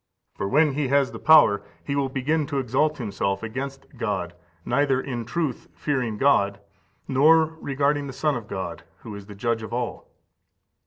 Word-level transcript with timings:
For 0.33 0.47
when 0.47 0.73
he 0.73 0.87
has 0.87 1.11
the 1.11 1.19
power, 1.19 1.61
he 1.83 1.95
will 1.95 2.09
begin 2.09 2.47
to 2.47 2.57
exalt 2.57 2.97
himself 2.97 3.43
against 3.43 3.85
God, 3.99 4.33
neither 4.65 4.99
in 4.99 5.25
truth 5.25 5.67
fearing 5.75 6.17
God, 6.17 6.59
nor 7.07 7.55
regarding 7.61 8.07
the 8.07 8.11
Son 8.11 8.35
of 8.35 8.47
God, 8.47 8.81
who 9.01 9.13
is 9.13 9.27
the 9.27 9.35
Judge 9.35 9.61
of 9.61 9.71
all. 9.73 10.09